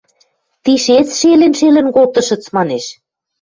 [0.63, 2.85] –Тишец шелӹн-шелӹн колтышыц,– манеш.